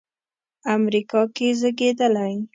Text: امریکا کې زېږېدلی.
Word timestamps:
امریکا 0.75 1.21
کې 1.35 1.47
زېږېدلی. 1.59 2.33